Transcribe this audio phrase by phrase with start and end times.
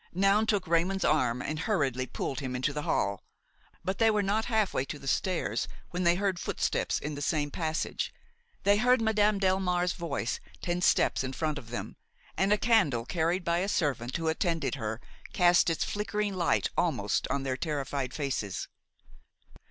[0.15, 3.21] Noun took Raymon's arm and hurriedly pulled him into the hall;
[3.85, 7.21] but they were not half way to the stairs when they heard footsteps in the
[7.21, 8.11] same passage;
[8.63, 11.97] they heard Madame Delmare's voice ten steps in front of them,
[12.35, 14.99] and a candle carried by a servant who attended her
[15.33, 18.67] cast its flickering light almost on their terrified faces.